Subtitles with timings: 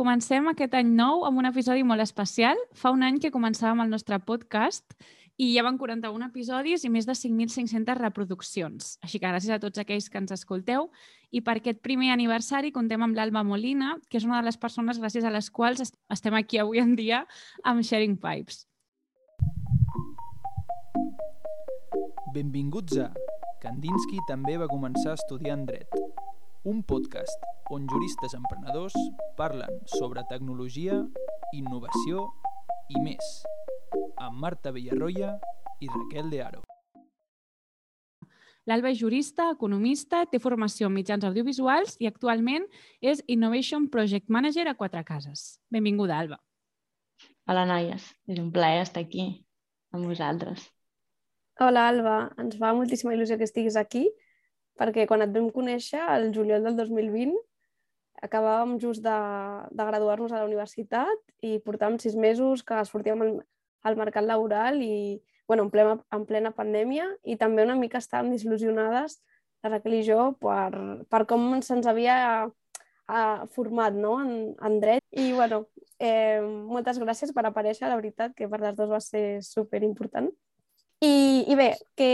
[0.00, 2.56] Comencem aquest any nou amb un episodi molt especial.
[2.72, 4.94] Fa un any que començàvem el nostre podcast
[5.36, 8.94] i ja van 41 episodis i més de 5.500 reproduccions.
[9.04, 10.88] Així que gràcies a tots aquells que ens escolteu.
[11.36, 15.02] I per aquest primer aniversari contem amb l'Alba Molina, que és una de les persones
[15.04, 17.26] gràcies a les quals estem aquí avui en dia
[17.60, 18.64] amb Sharing Pipes.
[22.32, 23.12] Benvinguts a
[23.60, 25.99] Kandinsky també va començar estudiant dret,
[26.64, 27.40] un podcast
[27.70, 28.92] on juristes emprenedors
[29.38, 30.98] parlen sobre tecnologia,
[31.56, 32.26] innovació
[32.92, 33.30] i més,
[34.20, 35.38] amb Marta Villarroya
[35.80, 36.62] i Raquel de Aro.
[38.68, 42.66] L'Alba és jurista, economista, té formació en mitjans audiovisuals i actualment
[43.00, 45.58] és Innovation Project Manager a Quatre Cases.
[45.72, 46.42] Benvinguda, Alba.
[47.48, 48.04] Hola, noies.
[48.28, 49.46] És un plaer estar aquí
[49.96, 50.68] amb vosaltres.
[51.58, 52.18] Hola, Alba.
[52.36, 54.10] Ens fa moltíssima il·lusió que estiguis aquí
[54.80, 57.36] perquè quan et vam conèixer, el juliol del 2020,
[58.24, 59.16] acabàvem just de,
[59.70, 63.34] de graduar-nos a la universitat i portàvem sis mesos que sortíem al,
[63.84, 68.30] al mercat laboral i bueno, en, plena, en plena pandèmia i també una mica estàvem
[68.34, 69.18] desil·lusionades,
[69.64, 70.70] la Raquel i jo, per,
[71.10, 74.14] per com se'ns havia uh, format no?
[74.22, 75.04] en, en dret.
[75.10, 75.64] I bueno,
[75.98, 80.30] eh, moltes gràcies per aparèixer, la veritat, que per les dues va ser super important.
[81.00, 81.12] I,
[81.48, 82.10] I bé, que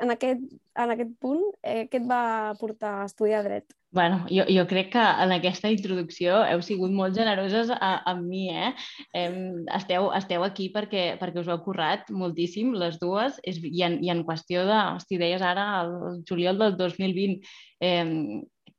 [0.00, 0.46] en aquest,
[0.80, 2.22] en aquest punt, eh, què et va
[2.60, 3.68] portar a estudiar dret?
[3.92, 8.70] bueno, jo, jo crec que en aquesta introducció heu sigut molt generoses amb mi, eh?
[9.18, 13.82] Em, esteu, esteu aquí perquè, perquè us ho heu currat moltíssim, les dues, és, i,
[13.86, 17.50] en, i en qüestió de, hosti, deies ara el juliol del 2020,
[17.82, 18.06] eh,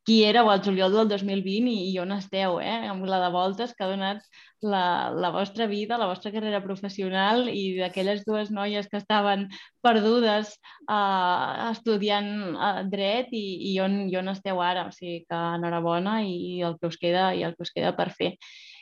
[0.05, 2.87] qui éreu al juliol del 2020 i, i on esteu, eh?
[2.89, 4.23] amb la de voltes que ha donat
[4.61, 9.47] la, la vostra vida, la vostra carrera professional i d'aquelles dues noies que estaven
[9.81, 10.55] perdudes
[10.89, 14.87] uh, estudiant uh, dret i, i on, i on esteu ara.
[14.89, 17.93] O sigui que enhorabona i, i el que us queda i el que us queda
[17.97, 18.35] per fer.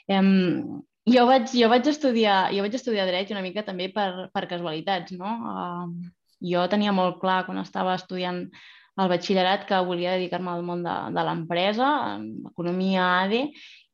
[0.08, 4.48] Um, jo vaig, jo vaig estudiar, jo vaig estudiar dret una mica també per, per
[4.52, 5.36] casualitats, no?
[5.52, 8.46] Uh, jo tenia molt clar quan estava estudiant
[8.96, 11.90] al batxillerat que volia dedicar-me al món de, de l'empresa,
[12.52, 13.44] economia ADE,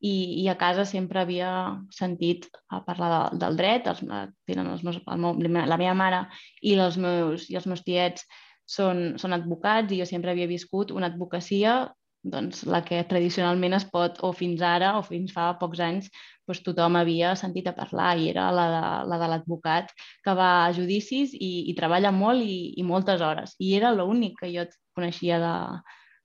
[0.00, 1.50] i, i a casa sempre havia
[1.90, 3.86] sentit a parlar de, del dret.
[3.92, 4.02] Els,
[4.48, 6.24] tenen els meus, el meu, la meva mare
[6.62, 8.26] i els meus, i els meus tiets
[8.66, 11.86] són, són advocats i jo sempre havia viscut una advocacia
[12.26, 16.08] doncs, la que tradicionalment es pot, o fins ara, o fins fa pocs anys,
[16.46, 18.82] doncs tothom havia sentit a parlar i era la de,
[19.12, 19.92] la de l'advocat
[20.24, 23.54] que va a judicis i, i treballa molt i, i moltes hores.
[23.62, 25.54] I era l'únic que jo coneixia de,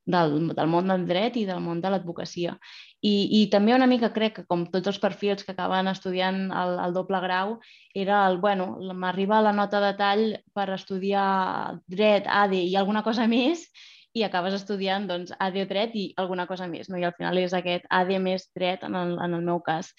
[0.05, 2.57] del, del món del dret i del món de l'advocacia.
[3.01, 6.75] I, I també una mica crec que, com tots els perfils que acaben estudiant el,
[6.87, 7.55] el doble grau,
[7.93, 13.27] era el, bueno, m'arriba la nota de tall per estudiar dret, ADE i alguna cosa
[13.29, 13.67] més,
[14.13, 16.97] i acabes estudiant doncs, AD dret i alguna cosa més, no?
[16.99, 19.93] i al final és aquest AD més dret en el, en el meu cas.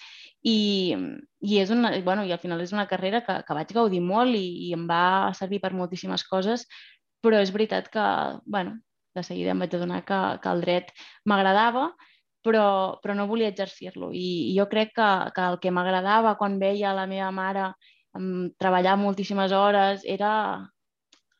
[0.45, 0.93] I,
[1.41, 4.37] i, és una, bueno, i al final és una carrera que, que vaig gaudir molt
[4.37, 6.67] i, i em va servir per moltíssimes coses,
[7.23, 8.07] però és veritat que,
[8.45, 8.77] bueno,
[9.15, 10.91] de seguida em vaig adonar que, que el dret
[11.29, 11.87] m'agradava,
[12.43, 14.11] però, però no volia exercir-lo.
[14.11, 17.71] I, I jo crec que, que el que m'agradava quan veia la meva mare
[18.61, 20.33] treballar moltíssimes hores era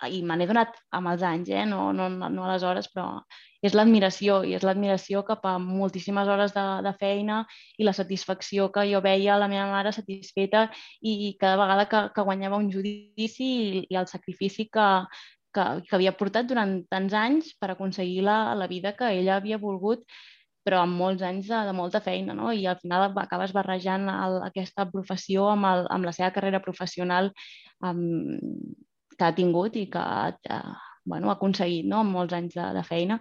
[0.09, 1.63] i me n'he donat amb els anys, eh?
[1.69, 3.21] no, no, no aleshores, però
[3.63, 7.43] és l'admiració, i és l'admiració cap a moltíssimes hores de, de feina
[7.79, 10.65] i la satisfacció que jo veia a la meva mare satisfeta
[10.99, 14.89] i, i cada vegada que, que guanyava un judici i, i el sacrifici que,
[15.55, 19.61] que, que havia portat durant tants anys per aconseguir la, la vida que ella havia
[19.61, 20.05] volgut
[20.63, 22.51] però amb molts anys de, de molta feina, no?
[22.55, 27.33] I al final acabes barrejant el, aquesta professió amb, el, amb la seva carrera professional
[27.83, 28.39] amb,
[29.17, 30.61] que ha tingut i que ha,
[31.05, 31.99] bueno, ha aconseguit no?
[32.01, 33.19] amb molts anys de, de feina.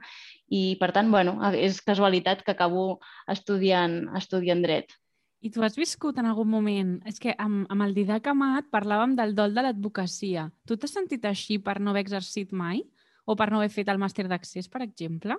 [0.53, 3.01] I, per tant, bueno, és casualitat que acabo
[3.35, 4.95] estudiant, estudiant dret.
[5.43, 6.97] I tu has viscut en algun moment...
[7.09, 10.47] És que amb, amb el Didac Amat parlàvem del dol de l'advocacia.
[10.67, 12.85] Tu t'has sentit així per no haver exercit mai?
[13.27, 15.37] O per no haver fet el màster d'accés, per exemple?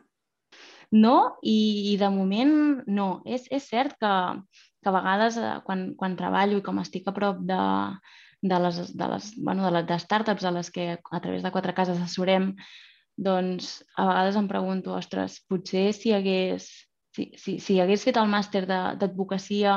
[0.91, 3.07] No, i, i de moment no.
[3.25, 4.13] És, és cert que,
[4.83, 7.63] que a vegades eh, quan, quan treballo i com estic a prop de,
[8.43, 11.51] de les, de les, bueno, de les de startups a les que a través de
[11.55, 12.51] quatre cases assessorem,
[13.15, 16.69] doncs a vegades em pregunto, ostres, potser si hagués,
[17.15, 19.75] si, si, si hagués fet el màster d'advocacia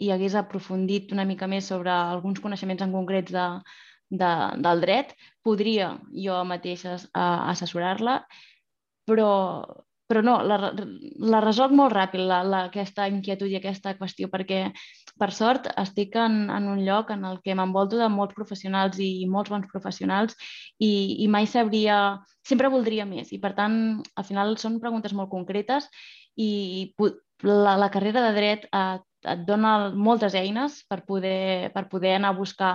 [0.00, 3.46] i hagués aprofundit una mica més sobre alguns coneixements en concrets de,
[4.10, 4.30] de,
[4.64, 5.14] del dret,
[5.46, 5.92] podria
[6.24, 8.20] jo mateixa assessorar-la,
[9.06, 9.30] però,
[10.10, 10.72] però no, la,
[11.32, 14.64] la resolc molt ràpid, la, la, aquesta inquietud i aquesta qüestió, perquè
[15.20, 19.10] per sort estic en, en un lloc en el que m'envolto de molts professionals i,
[19.22, 20.34] i molts bons professionals
[20.82, 20.90] i,
[21.22, 22.00] i mai sabria,
[22.46, 23.76] sempre voldria més i per tant
[24.18, 25.86] al final són preguntes molt concretes
[26.40, 26.50] i
[27.44, 28.98] la, la carrera de dret eh,
[29.28, 32.70] et dona moltes eines per poder, per poder anar a buscar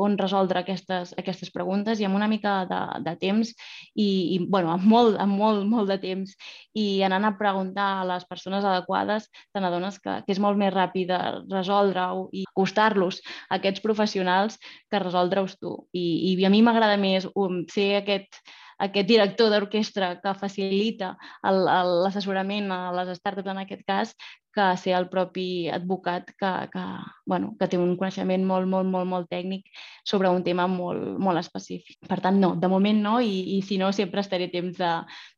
[0.00, 3.52] on resoldre aquestes, aquestes preguntes i amb una mica de, de temps
[3.94, 6.32] i, i bueno, amb, molt, amb molt, molt de temps
[6.76, 10.72] i anant a preguntar a les persones adequades te n'adones que, que és molt més
[10.74, 11.12] ràpid
[11.52, 15.76] resoldre-ho i acostar-los a aquests professionals que resoldre-us tu.
[15.92, 18.40] I, I a mi m'agrada més um, ser aquest,
[18.78, 21.14] aquest director d'orquestra que facilita
[21.44, 24.12] l'assessorament a les startups en aquest cas,
[24.56, 26.84] que ser el propi advocat que, que,
[27.28, 29.68] bueno, que té un coneixement molt, molt, molt, molt tècnic
[30.04, 31.98] sobre un tema molt, molt específic.
[32.08, 34.92] Per tant, no, de moment no, i, i si no, sempre estaré temps de,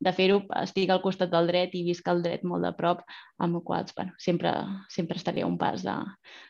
[0.07, 0.45] de fer-ho.
[0.63, 3.03] Estic al costat del dret i visc el dret molt de prop,
[3.43, 4.55] amb el qual bueno, sempre,
[4.89, 5.97] sempre estaré un pas de,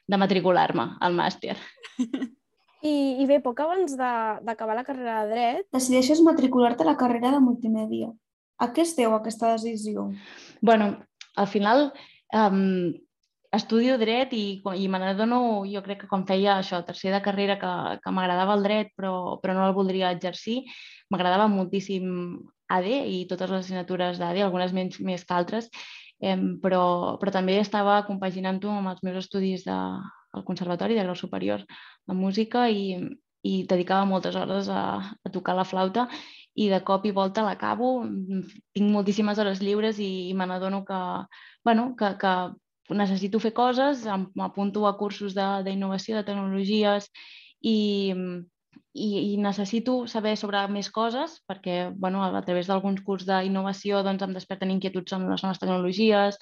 [0.09, 1.57] de matricular-me al màster.
[2.83, 5.67] I, I bé, poc abans d'acabar la carrera de dret...
[5.75, 8.13] Decideixes matricular-te a la carrera de multimèdia.
[8.59, 10.09] A què es deu aquesta decisió?
[10.61, 10.97] bueno,
[11.39, 11.93] al final
[12.35, 12.93] um,
[13.55, 17.59] estudio dret i, i me n'adono, jo crec que quan feia això, tercer de carrera,
[17.59, 17.73] que,
[18.03, 20.61] que m'agradava el dret però, però no el voldria exercir,
[21.11, 22.11] m'agradava moltíssim
[22.69, 25.71] AD i totes les assignatures d'AD, algunes menys més que altres,
[26.21, 29.79] eh, però, però també estava compaginant-ho amb els meus estudis de,
[30.33, 31.65] al Conservatori de Grau Superior
[32.07, 32.99] de Música i,
[33.43, 34.83] i dedicava moltes hores a,
[35.25, 36.09] a tocar la flauta
[36.59, 38.03] i de cop i volta l'acabo,
[38.75, 41.01] tinc moltíssimes hores lliures i, i me n'adono que,
[41.65, 42.33] bueno, que, que
[42.99, 47.11] necessito fer coses, m'apunto a cursos d'innovació, de, de tecnologies
[47.63, 47.77] i,
[48.99, 54.25] i, i necessito saber sobre més coses perquè bueno, a través d'alguns curs d'innovació doncs,
[54.25, 56.41] em desperten inquietuds amb les noves tecnologies.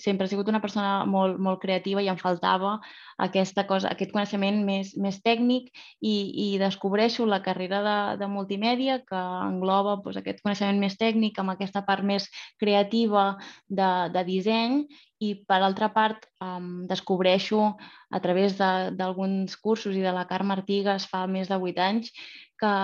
[0.00, 2.78] Sempre he sigut una persona molt, molt creativa i em faltava
[3.18, 9.00] aquesta cosa, aquest coneixement més, més tècnic i, i descobreixo la carrera de, de multimèdia
[9.08, 9.18] que
[9.48, 12.28] engloba doncs, aquest coneixement més tècnic amb aquesta part més
[12.62, 13.32] creativa
[13.68, 14.84] de, de disseny
[15.18, 17.72] i per altra part um, descobreixo
[18.14, 22.14] a través d'alguns cursos i de la Carme Artigas fa més de 8 anys
[22.58, 22.74] que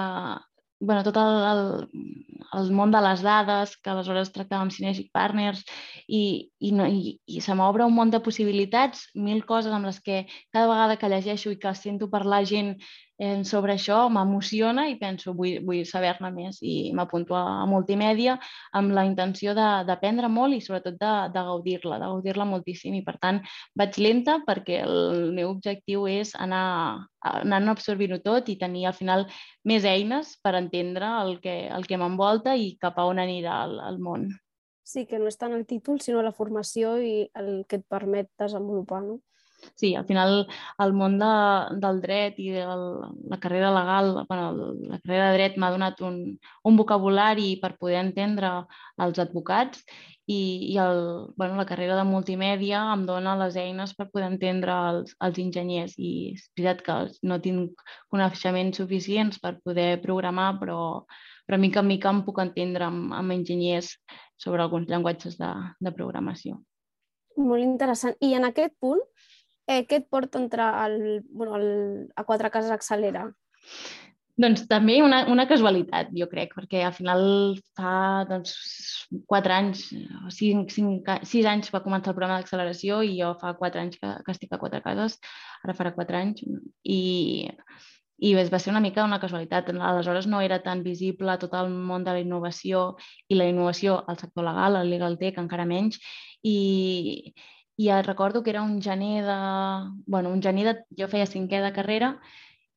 [0.80, 1.62] bueno, tot el, el,
[2.58, 5.62] el món de les dades, que aleshores tractàvem Synergic Partners,
[6.06, 10.00] i, i, no, i, i se m'obre un món de possibilitats, mil coses amb les
[10.04, 12.74] que cada vegada que llegeixo i que sento parlar gent
[13.18, 18.36] eh, sobre això m'emociona i penso vull, vull saber-ne més i m'apunto a, multimèdia
[18.72, 23.16] amb la intenció d'aprendre molt i sobretot de, de gaudir-la, de gaudir-la moltíssim i per
[23.22, 23.40] tant
[23.78, 29.26] vaig lenta perquè el meu objectiu és anar anant absorbint-ho tot i tenir al final
[29.64, 33.78] més eines per entendre el que, el que m'envolta i cap a on anirà el,
[33.88, 34.28] el món.
[34.84, 38.28] Sí, que no és tant el títol, sinó la formació i el que et permet
[38.40, 39.22] desenvolupar, no?
[39.74, 40.46] Sí, al final
[40.84, 41.32] el món de,
[41.82, 46.18] del dret i de la carrera legal, bueno, la carrera de dret m'ha donat un,
[46.64, 48.52] un vocabulari per poder entendre
[49.04, 49.84] els advocats
[50.26, 51.02] i, i el,
[51.36, 55.96] bueno, la carrera de multimèdia em dona les eines per poder entendre els, els enginyers
[55.98, 60.78] i és veritat que no tinc coneixements suficients per poder programar, però,
[61.44, 63.92] però mica en mica em puc entendre amb, amb enginyers
[64.40, 65.50] sobre alguns llenguatges de,
[65.80, 66.60] de programació.
[67.36, 68.16] Molt interessant.
[68.22, 69.02] I en aquest punt,
[69.66, 70.98] eh, què et porta a entrar al,
[71.30, 71.68] bueno, al,
[72.16, 73.28] a Quatre Cases Accelera?
[74.34, 77.20] Doncs també una, una casualitat, jo crec, perquè al final
[77.78, 78.54] fa doncs,
[79.30, 79.84] quatre anys,
[80.26, 84.00] o cinc, cinc, sis anys va començar el programa d'acceleració i jo fa quatre anys
[84.00, 85.20] que, que estic a Quatre Cases,
[85.62, 86.42] ara farà quatre anys,
[86.82, 87.46] i,
[88.26, 89.70] i va ser una mica una casualitat.
[89.70, 92.96] Aleshores no era tan visible tot el món de la innovació
[93.30, 96.02] i la innovació al sector legal, al legal tech encara menys,
[96.42, 96.58] i,
[97.76, 99.38] i ja recordo que era un gener de...
[100.06, 100.74] bueno, un gener de...
[100.98, 102.14] Jo feia cinquè de carrera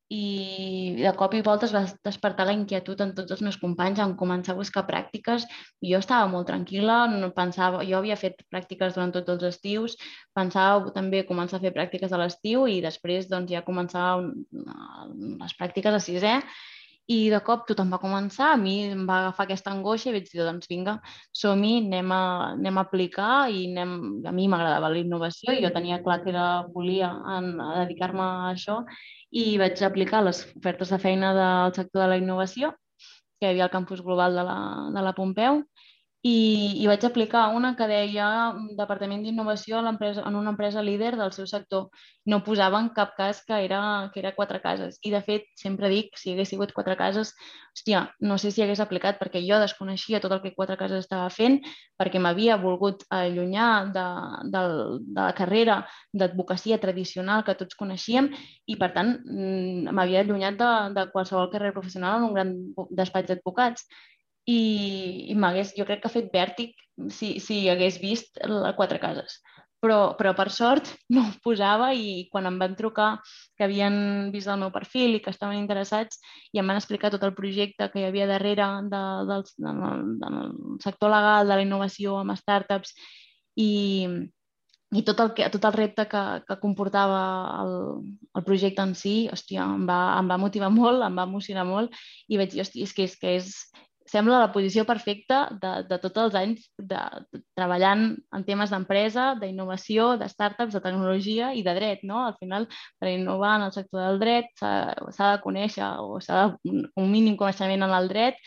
[0.09, 3.99] i de cop i volta es va despertar la inquietud en tots els meus companys
[3.99, 5.43] en començar a buscar pràctiques.
[5.83, 9.97] Jo estava molt tranquil·la, no pensava, jo havia fet pràctiques durant tots els estius,
[10.33, 15.99] pensava també començar a fer pràctiques a l'estiu i després doncs, ja començar les pràctiques
[15.99, 16.37] a sisè
[17.07, 20.25] i de cop tothom va començar, a mi em va agafar aquesta angoixa i vaig
[20.27, 20.97] dir, doncs vinga,
[21.41, 22.23] som-hi, anem, a,
[22.57, 23.93] anem a aplicar i anem...
[24.27, 27.13] a mi m'agradava la innovació i jo tenia clar que era, volia
[27.61, 28.81] dedicar-me a això
[29.31, 32.73] i vaig aplicar les ofertes de feina del sector de la innovació
[33.39, 34.57] que hi havia al campus global de la,
[34.91, 35.63] de la Pompeu
[36.27, 38.27] i, i vaig aplicar una que deia
[38.77, 41.87] Departament d'Innovació en una empresa líder del seu sector.
[42.27, 43.79] No posava en cap cas que era,
[44.13, 44.97] que era quatre cases.
[45.03, 47.31] I, de fet, sempre dic, si hagués sigut quatre cases,
[47.77, 51.29] hòstia, no sé si hagués aplicat perquè jo desconeixia tot el que quatre cases estava
[51.29, 51.61] fent,
[51.99, 54.07] perquè m'havia volgut allunyar de,
[54.51, 54.65] de,
[55.05, 55.79] de la carrera
[56.13, 58.31] d'advocacia tradicional que tots coneixíem
[58.65, 62.55] i, per tant, mm, m'havia allunyat de, de qualsevol carrera professional en un gran
[62.91, 63.87] despatx d'advocats
[64.47, 64.59] i,
[65.31, 66.75] i m'hagués, jo crec que ha fet vèrtic
[67.13, 69.41] si, si hagués vist les quatre cases.
[69.83, 73.11] Però, però per sort no ho posava i quan em van trucar
[73.57, 76.17] que havien vist el meu perfil i que estaven interessats
[76.55, 80.39] i em van explicar tot el projecte que hi havia darrere de, del, del, del
[80.83, 82.95] sector legal, de la innovació amb startups
[83.57, 83.69] i,
[84.97, 87.21] i tot el, que, tot el repte que, que comportava
[87.61, 87.73] el,
[88.39, 91.93] el projecte en si, hòstia, em va, em va motivar molt, em va emocionar molt
[92.31, 93.53] i vaig dir, hòstia, és que és, que és,
[94.07, 96.99] sembla la posició perfecta de, de tots els anys de,
[97.33, 102.23] de treballant en temes d'empresa, d'innovació, de startups, de tecnologia i de dret, no?
[102.25, 106.73] Al final, per innovar en el sector del dret s'ha de conèixer o s'ha de
[106.95, 108.39] un mínim coneixement en el dret,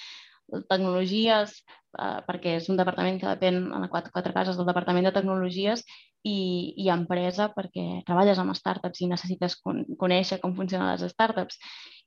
[0.68, 1.60] tecnologies,
[1.98, 5.84] eh, perquè és un departament que depèn en quatre, quatre cases del Departament de Tecnologies
[6.22, 11.58] i, i empresa perquè treballes amb startups i necessites con conèixer com funcionen les startups.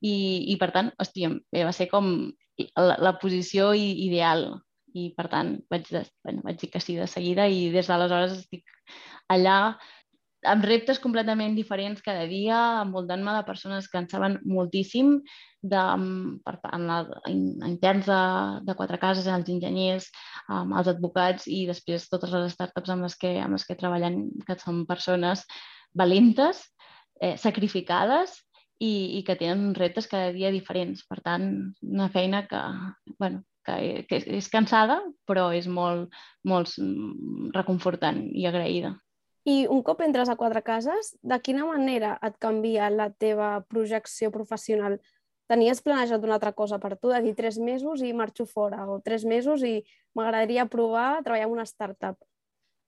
[0.04, 0.16] I,
[0.54, 2.14] i per tant, hòstia, va ser com
[2.76, 4.50] la, la posició ideal
[4.94, 8.36] i per tant vaig, de, bueno, vaig dir que sí de seguida i des d'aleshores
[8.38, 8.68] estic
[9.34, 9.76] allà
[10.50, 15.18] amb reptes completament diferents cada dia, envoltant-me de persones que en saben moltíssim,
[15.64, 15.84] de,
[16.44, 16.98] per, en la,
[17.32, 18.22] in, interns de,
[18.68, 20.10] de quatre cases, els enginyers,
[20.50, 24.26] um, els advocats i després totes les startups amb les que, amb les que treballem,
[24.48, 25.46] que són persones
[25.96, 26.66] valentes,
[27.22, 28.36] eh, sacrificades
[28.80, 31.06] i, i que tenen reptes cada dia diferents.
[31.08, 31.50] Per tant,
[31.86, 32.62] una feina que,
[33.20, 36.12] bueno, que, que és cansada, però és molt,
[36.44, 36.76] molt
[37.56, 38.98] reconfortant i agraïda.
[39.46, 44.32] I un cop entres a Quatre Cases, de quina manera et canvia la teva projecció
[44.32, 45.00] professional?
[45.52, 49.02] Tenies planejat una altra cosa per tu, de dir tres mesos i marxo fora, o
[49.04, 49.82] tres mesos i
[50.16, 52.18] m'agradaria provar treballar en una startup?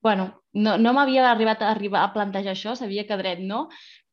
[0.05, 3.63] bueno, no, no m'havia arribat a arribar a plantejar això, sabia que dret no,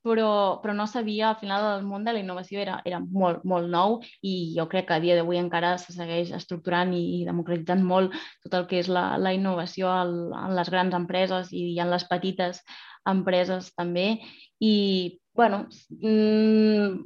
[0.02, 3.71] però, però no sabia, al final el món de la innovació era, era molt, molt
[3.71, 7.85] nou i jo crec que a dia d'avui encara se segueix estructurant i, i democratitzant
[7.87, 11.92] molt tot el que és la, la innovació al, en les grans empreses i, en
[11.94, 12.62] les petites
[13.09, 14.06] empreses també.
[14.62, 14.75] I,
[15.38, 15.64] bueno,
[15.99, 17.02] mmm,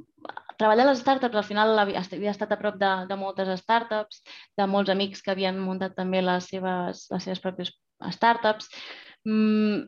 [0.57, 2.01] treballar a les startups, al final havia
[2.31, 4.23] estat a prop de, de moltes startups,
[4.57, 7.73] de molts amics que havien muntat també les seves, les seves pròpies
[8.17, 8.69] startups.
[9.25, 9.85] Mm,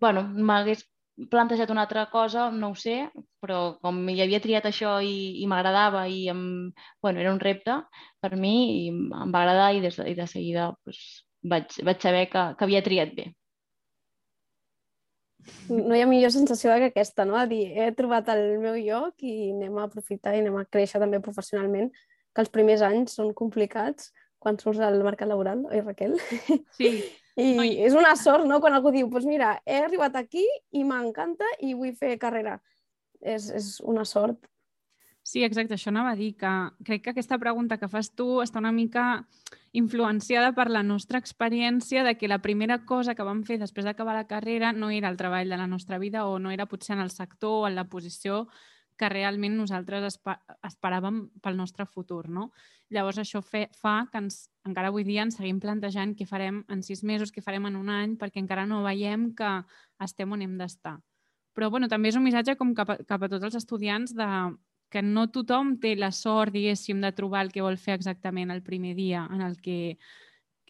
[0.00, 0.84] bueno, m'hagués
[1.30, 2.96] plantejat una altra cosa, no ho sé,
[3.40, 6.42] però com hi havia triat això i, i m'agradava i em,
[7.02, 7.78] bueno, era un repte
[8.20, 11.00] per mi i em va agradar i, des de, i de seguida pues,
[11.42, 13.30] vaig, vaig saber que, que havia triat bé.
[15.70, 17.36] No hi ha millor sensació que aquesta, no?
[17.38, 21.00] A dir, he trobat el meu lloc i anem a aprofitar i anem a créixer
[21.02, 21.92] també professionalment,
[22.34, 24.10] que els primers anys són complicats
[24.42, 26.18] quan surts al mercat laboral, oi Raquel?
[26.76, 26.90] Sí,
[27.36, 27.72] i Oi.
[27.84, 31.48] és una sort, no?, quan algú diu, doncs pues mira, he arribat aquí i m'encanta
[31.60, 32.58] i vull fer carrera.
[33.20, 34.46] És, és una sort.
[35.26, 36.50] Sí, exacte, això anava a dir, que
[36.86, 39.26] crec que aquesta pregunta que fas tu està una mica
[39.74, 44.14] influenciada per la nostra experiència de que la primera cosa que vam fer després d'acabar
[44.14, 47.02] la carrera no era el treball de la nostra vida o no era potser en
[47.02, 48.46] el sector o en la posició
[48.96, 50.20] que realment nosaltres
[50.64, 52.28] esperàvem pel nostre futur.
[52.30, 52.52] No?
[52.88, 56.82] Llavors això fe, fa que ens, encara avui dia ens seguim plantejant què farem en
[56.82, 59.52] sis mesos, què farem en un any, perquè encara no veiem que
[60.02, 60.98] estem on hem d'estar.
[61.56, 64.28] Però bueno, també és un missatge com cap a, cap a tots els estudiants de
[64.92, 68.62] que no tothom té la sort, diguéssim, de trobar el que vol fer exactament el
[68.62, 69.96] primer dia en el que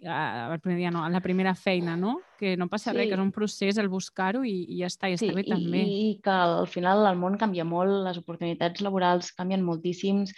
[0.03, 2.21] el primer dia no, a la primera feina, no?
[2.38, 2.99] Que no passa sí.
[2.99, 5.45] res, que és un procés el buscar-ho i, i ja està, i sí, està bé
[5.47, 5.83] i, també.
[5.88, 10.35] I que al final el món canvia molt, les oportunitats laborals canvien moltíssims.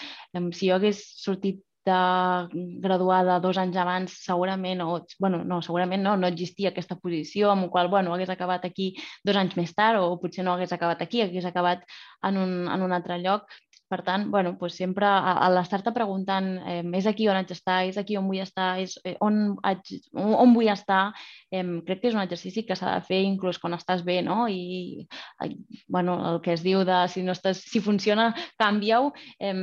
[0.54, 6.16] Si jo hagués sortit de graduada dos anys abans, segurament, o, bueno, no, segurament no,
[6.20, 8.92] no existia aquesta posició, amb la qual, bueno, hagués acabat aquí
[9.24, 11.88] dos anys més tard, o potser no hagués acabat aquí, hagués acabat
[12.28, 13.48] en un, en un altre lloc.
[13.88, 17.78] Per tant, bueno, pues sempre a, a l'estar-te preguntant eh, és aquí on haig d'estar,
[17.88, 21.14] és aquí on vull estar, és eh, on, haig, on, on vull estar,
[21.48, 24.42] eh, crec que és un exercici que s'ha de fer inclús quan estàs bé, no?
[24.44, 25.06] I,
[25.40, 25.48] eh,
[25.88, 29.08] bueno, el que es diu de si, no estàs, si funciona, canvia-ho,
[29.40, 29.56] eh,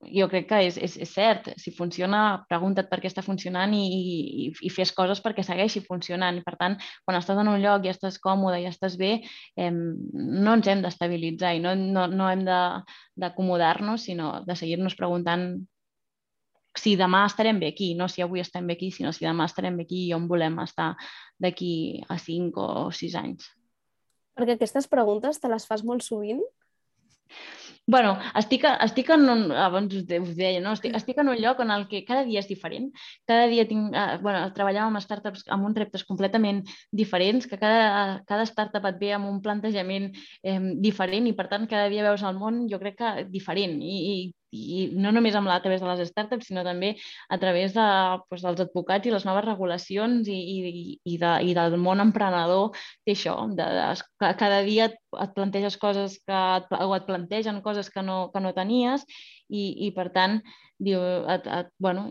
[0.00, 1.48] jo crec que és, és, és cert.
[1.58, 6.38] Si funciona, pregunta't per què està funcionant i, i, i fes coses perquè segueixi funcionant.
[6.46, 9.16] Per tant, quan estàs en un lloc i estàs còmode i estàs bé,
[9.58, 15.50] eh, no ens hem d'estabilitzar i no, no, no hem d'acomodar-nos, sinó de seguir-nos preguntant
[16.78, 19.76] si demà estarem bé aquí, no si avui estem bé aquí, sinó si demà estarem
[19.80, 20.92] bé aquí i on volem estar
[21.42, 23.48] d'aquí a 5 o 6 anys.
[24.38, 26.44] Perquè aquestes preguntes te les fas molt sovint?
[27.88, 30.74] Bueno, estic, estic en un, abans us, us deia, no?
[30.76, 32.90] estic, estic en un lloc en el que cada dia és diferent,
[33.26, 36.60] cada dia tinc, eh, bueno, treballem amb startups amb uns reptes completament
[36.92, 40.10] diferents, que cada, cada startup et ve amb un plantejament
[40.44, 43.96] eh, diferent i per tant cada dia veus el món jo crec que diferent i,
[44.12, 44.16] i
[44.52, 46.94] i no només amb la, a través de les startups, sinó també
[47.28, 47.86] a través de,
[48.30, 50.72] doncs, dels advocats i les noves regulacions i, i,
[51.04, 52.72] i, de, i del món emprenedor
[53.04, 57.90] té això, de, de, cada dia et planteges coses que et, o et plantegen coses
[57.92, 59.04] que no, que no tenies
[59.48, 60.40] i, i per tant
[60.78, 61.00] diu,
[61.32, 62.06] et, et, bueno,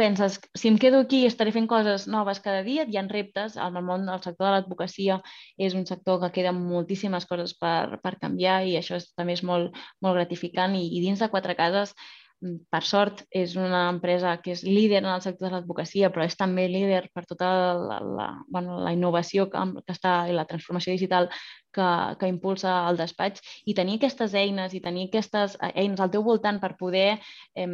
[0.00, 3.76] penses, si em quedo aquí estaré fent coses noves cada dia, hi ha reptes, el
[3.84, 5.18] món, el sector de l'advocacia
[5.58, 9.44] és un sector que queda moltíssimes coses per, per canviar i això és, també és
[9.44, 10.76] molt, molt gratificant.
[10.78, 11.94] I, i dins de Quatre Cases
[12.42, 16.36] per sort, és una empresa que és líder en el sector de l'advocacia, però és
[16.38, 20.94] també líder per tota la, la, bueno, la innovació que, que està i la transformació
[20.96, 21.28] digital
[21.74, 23.44] que, que impulsa el despatx.
[23.66, 27.20] I tenir aquestes eines i tenir aquestes eines al teu voltant per poder
[27.54, 27.68] eh,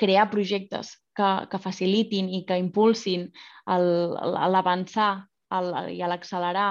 [0.00, 3.28] crear projectes que, que facilitin i que impulsin
[3.66, 5.12] l'avançar
[5.90, 6.68] i l'accelerar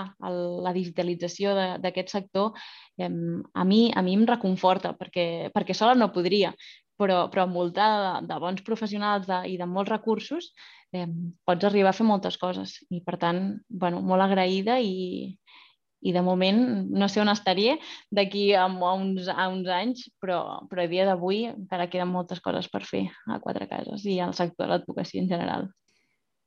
[0.63, 1.51] la digitalització
[1.83, 2.53] d'aquest sector,
[2.97, 6.53] eh, a, mi, a mi em reconforta, perquè, perquè sola no podria,
[6.99, 10.51] però, però envoltada de, de bons professionals de, i de molts recursos,
[10.93, 11.07] eh,
[11.47, 12.77] pots arribar a fer moltes coses.
[12.91, 15.31] I, per tant, bueno, molt agraïda i,
[16.01, 17.75] i de moment no sé on estaria
[18.11, 22.43] d'aquí a, a, uns, a uns anys, però, però a dia d'avui encara queden moltes
[22.43, 25.69] coses per fer a Quatre Cases i al sector de l'advocacia en general.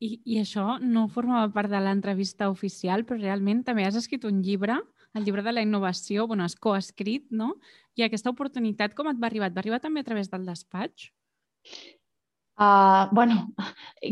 [0.02, 4.40] I, I això no formava part de l'entrevista oficial, però realment també has escrit un
[4.42, 4.80] llibre,
[5.14, 7.54] el llibre de la innovació, bueno, has coescrit, no?
[7.98, 9.50] I aquesta oportunitat com et va arribar?
[9.50, 11.10] Et va arribar també a través del despatx?
[12.60, 13.46] Uh, bueno,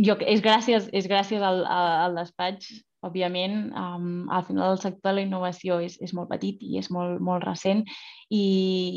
[0.07, 2.71] jo, és gràcies, és gràcies al, al despatx
[3.05, 6.91] òbviament, um, al final el sector de la innovació és, és molt petit i és
[6.93, 7.81] molt, molt recent
[8.29, 8.43] i,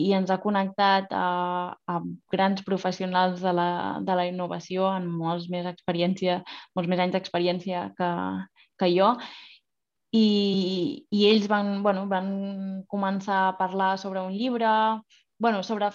[0.04, 1.28] i ens ha connectat a,
[1.88, 1.96] a
[2.34, 3.70] grans professionals de la,
[4.04, 6.42] de la innovació amb molts més experiència,
[6.76, 8.12] molts més anys d'experiència que,
[8.80, 9.14] que jo
[10.14, 12.32] i, i ells van, bueno, van
[12.90, 14.70] començar a parlar sobre un llibre,
[15.42, 15.90] bueno, sobre,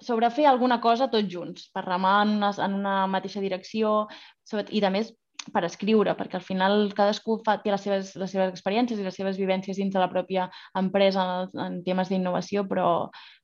[0.00, 4.04] sobre fer alguna cosa tots junts, per remar en una, en una mateixa direcció
[4.46, 5.10] sobre, i, més,
[5.52, 9.16] per escriure, perquè al final cadascú fa, té les seves, les seves experiències i les
[9.16, 10.48] seves vivències dins de la pròpia
[10.78, 12.88] empresa en, en temes d'innovació, però,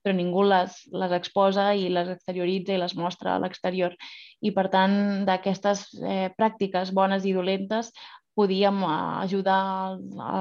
[0.05, 3.97] però ningú les, les exposa i les exterioritza i les mostra a l'exterior.
[4.45, 7.91] I per tant, d'aquestes eh, pràctiques bones i dolentes
[8.35, 9.61] podíem eh, ajudar
[9.95, 10.35] a,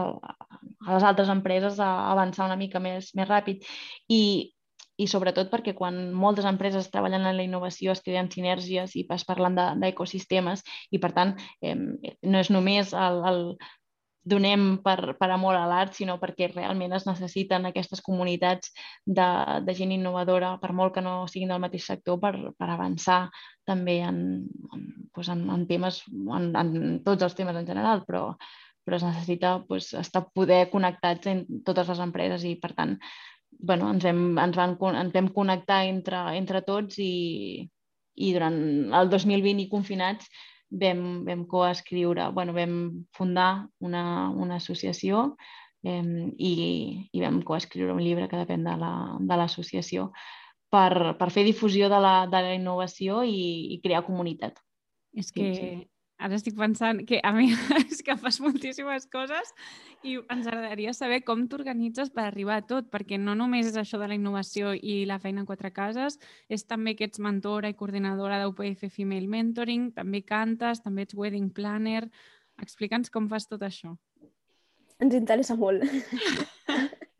[0.87, 3.63] a les altres empreses a avançar una mica més, més ràpid.
[4.09, 4.23] I
[5.01, 9.25] i sobretot perquè quan moltes empreses treballen en la innovació es creen sinergies i es
[9.25, 13.41] parlen d'ecosistemes de, i per tant eh, no és només el, el
[14.23, 18.71] donem per, per amor a l'art, sinó perquè realment es necessiten aquestes comunitats
[19.05, 19.27] de,
[19.65, 23.25] de gent innovadora, per molt que no siguin del mateix sector, per, per avançar
[23.67, 24.21] també en,
[24.71, 26.01] en, doncs en, en temes,
[26.39, 26.73] en, en
[27.05, 28.29] tots els temes en general, però,
[28.83, 32.97] però es necessita doncs, estar poder connectats en totes les empreses i, per tant,
[33.59, 37.67] bueno, ens, hem, ens, van, ens vam connectar entre, entre tots i,
[38.15, 38.57] i durant
[38.95, 40.31] el 2020 i confinats
[40.81, 45.35] vam, vam coescriure, bueno, vam fundar una, una associació
[45.83, 46.03] eh,
[46.37, 46.53] i,
[47.11, 51.89] i vam coescriure un llibre que depèn de l'associació la, de per, per fer difusió
[51.91, 54.57] de la, de la innovació i, i crear comunitat.
[55.13, 55.73] És que sí, sí.
[56.23, 57.49] Ara estic pensant que a mi
[57.83, 59.51] és que fas moltíssimes coses
[60.07, 63.99] i ens agradaria saber com t'organitzes per arribar a tot, perquè no només és això
[63.99, 67.77] de la innovació i la feina en quatre cases, és també que ets mentora i
[67.79, 72.07] coordinadora d'UPF Female Mentoring, també cantes, també ets wedding planner...
[72.61, 73.95] Explica'ns com fas tot això.
[75.01, 75.81] Ens interessa molt.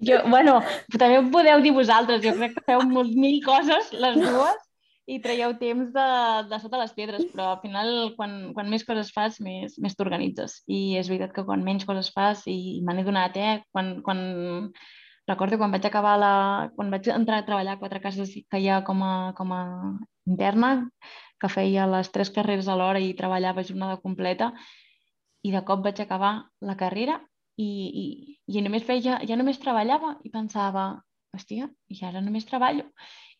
[0.03, 0.59] Jo, bueno,
[0.93, 4.61] també ho podeu dir vosaltres, jo crec que feu mil coses, les dues,
[5.05, 6.07] i traieu temps de,
[6.47, 10.61] de sota les pedres, però al final quan, quan més coses fas, més, més t'organitzes.
[10.71, 13.57] I és veritat que quan menys coses fas, i, i me n'he donat, eh?
[13.75, 14.21] Quan, quan,
[15.27, 16.33] recordo quan vaig acabar la...
[16.77, 19.61] quan vaig entrar a treballar a quatre cases que hi ha com a, com a
[20.29, 20.73] interna,
[21.39, 24.53] que feia les tres carreres alhora i treballava jornada completa,
[25.43, 27.19] i de cop vaig acabar la carrera
[27.59, 28.05] i, i,
[28.47, 30.93] i només feia, ja només treballava i pensava,
[31.35, 32.87] hòstia, i ara només treballo.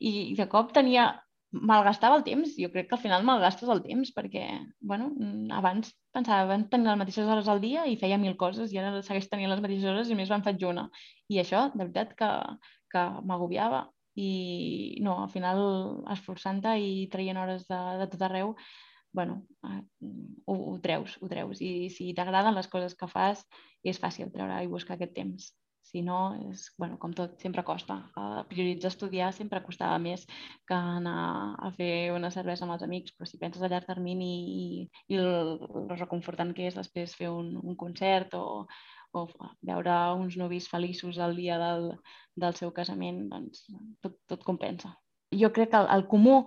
[0.03, 1.13] I de cop tenia
[1.53, 2.55] malgastava el temps.
[2.57, 4.45] Jo crec que al final malgastes el temps perquè,
[4.81, 5.11] bueno,
[5.53, 9.01] abans pensava, abans tenia les mateixes hores al dia i feia mil coses i ara
[9.05, 10.87] segueix tenint les mateixes hores i més me'n faig una.
[11.29, 12.31] I això, de veritat, que,
[12.93, 13.85] que m'agobiava.
[14.19, 15.59] I no, al final,
[16.13, 18.53] esforçant-te i traient hores de, de tot arreu,
[19.13, 19.81] bueno, eh,
[20.45, 21.61] ho, ho treus, ho treus.
[21.61, 23.45] I si t'agraden les coses que fas,
[23.85, 25.53] és fàcil treure i buscar aquest temps.
[25.83, 26.17] Si no,
[26.49, 27.97] és, bueno, com tot, sempre costa.
[28.15, 30.23] Uh, prioritzar estudiar sempre costava més
[30.69, 31.17] que anar
[31.59, 34.65] a fer una cervesa amb els amics, però si penses a llarg termini i,
[35.11, 38.63] i el, el reconfortant que és després fer un, un concert o,
[39.13, 39.25] o
[39.61, 41.91] veure uns novis feliços el dia del,
[42.39, 43.67] del seu casament, doncs
[44.01, 44.95] tot, tot compensa.
[45.33, 46.37] jo crec que el, el comú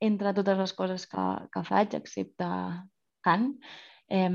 [0.00, 2.48] entre totes les coses que, que faig, excepte
[3.24, 3.48] Can,
[4.08, 4.30] eh,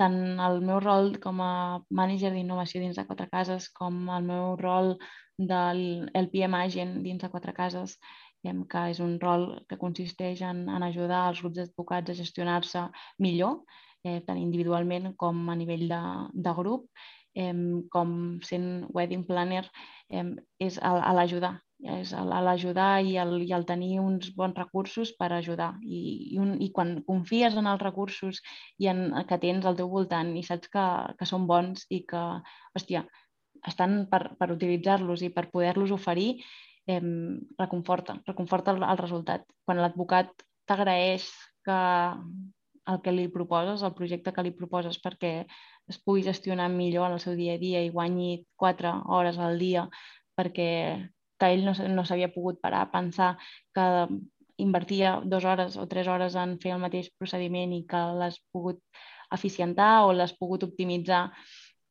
[0.00, 1.52] tant el meu rol com a
[2.00, 4.94] mànager d'innovació dins de Quatre Cases com el meu rol
[5.38, 5.82] del
[6.20, 7.96] LPM Agent dins de Quatre Cases,
[8.44, 12.86] que és un rol que consisteix en, en ajudar els grups d'advocats a gestionar-se
[13.26, 13.60] millor,
[14.04, 16.02] eh, tant individualment com a nivell de,
[16.48, 16.90] de grup,
[17.34, 17.54] eh,
[17.90, 19.64] com sent wedding planner,
[20.10, 20.26] eh,
[20.68, 25.32] és a, a l'ajudar és l'ajudar i, el, i el tenir uns bons recursos per
[25.32, 25.74] ajudar.
[25.82, 26.00] I,
[26.34, 28.40] i, un, i quan confies en els recursos
[28.78, 30.86] i en, que tens al teu voltant i saps que,
[31.18, 32.22] que són bons i que,
[32.78, 33.04] hòstia,
[33.66, 36.42] estan per, per utilitzar-los i per poder-los oferir,
[36.86, 37.00] eh,
[37.58, 39.46] reconforta, reconforta el, el resultat.
[39.64, 40.32] Quan l'advocat
[40.68, 41.28] t'agraeix
[41.64, 41.80] que
[42.92, 45.32] el que li proposes, el projecte que li proposes perquè
[45.88, 49.58] es pugui gestionar millor en el seu dia a dia i guanyi quatre hores al
[49.60, 49.88] dia
[50.36, 50.68] perquè
[51.38, 53.34] que ell no, no s'havia pogut parar a pensar
[53.74, 53.86] que
[54.56, 58.80] invertia dues hores o tres hores en fer el mateix procediment i que l'has pogut
[59.34, 61.24] eficientar o l'has pogut optimitzar.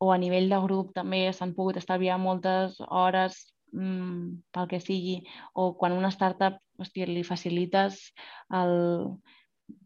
[0.04, 3.40] O a nivell de grup també s'han pogut estalviar moltes hores
[3.72, 5.22] mmm, pel que sigui.
[5.56, 8.00] O quan una startup hòstia, li facilites
[8.60, 8.74] el,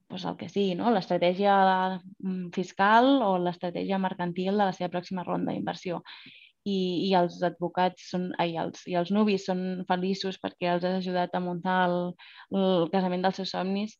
[0.07, 0.91] pues el que sigui, no?
[0.93, 1.55] l'estratègia
[1.99, 6.01] mm, fiscal o l'estratègia mercantil de la seva pròxima ronda d'inversió
[6.67, 6.77] i,
[7.08, 11.36] i els advocats són, ai, els, i els nuvis són feliços perquè els has ajudat
[11.36, 11.99] a muntar el,
[12.60, 13.95] el casament dels seus somnis,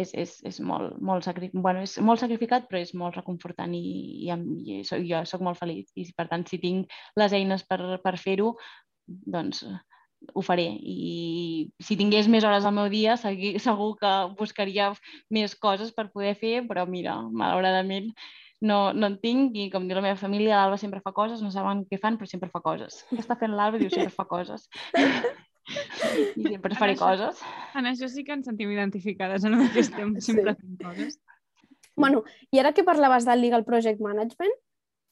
[0.00, 1.50] és, és, és molt, molt, sacri...
[1.52, 3.82] bueno, és molt sacrificat, però és molt reconfortant i,
[4.24, 5.90] i, i soc, jo sóc molt feliç.
[6.00, 8.54] I per tant, si tinc les eines per, per fer-ho,
[9.06, 9.64] doncs
[10.32, 10.68] ho faré.
[10.78, 14.92] I si tingués més hores al meu dia, segur que buscaria
[15.34, 18.12] més coses per poder fer, però mira, malauradament
[18.62, 21.50] no, no en tinc i com diu la meva família, l'Alba sempre fa coses, no
[21.50, 23.02] saben què fan, però sempre fa coses.
[23.10, 23.80] Què està fent l'Alba?
[23.82, 24.68] Diu, sempre fa coses.
[26.38, 27.42] I sempre faré això, coses.
[27.78, 30.62] En això sí que ens sentim identificades, en el que estem sempre sí.
[30.62, 31.18] fent coses.
[31.98, 34.54] Bueno, i ara que parlaves del Legal Project Management,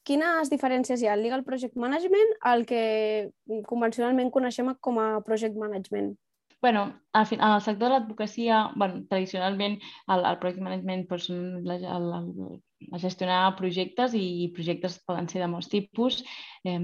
[0.07, 3.29] quines diferències hi ha al Legal Project Management al que
[3.69, 6.15] convencionalment coneixem com a Project Management?
[6.61, 11.29] Bueno, al, en el sector de l'advocacia, bueno, tradicionalment el, el project management doncs,
[11.65, 12.61] la, el, el,
[12.93, 16.21] a gestionar projectes i projectes poden ser de molts tipus.
[16.65, 16.77] Eh,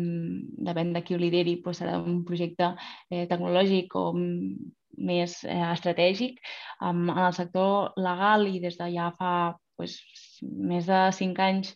[0.70, 2.74] depèn de qui ho lideri, doncs serà un projecte
[3.10, 6.42] eh, tecnològic o més eh, estratègic.
[6.82, 9.32] Um, en el sector legal i des de ja fa
[9.78, 9.98] doncs,
[10.42, 11.76] més de cinc anys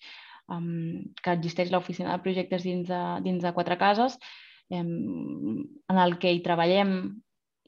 [0.49, 4.17] um, que existeix l'oficina de projectes dins de, dins de quatre cases,
[4.71, 6.93] en el que hi treballem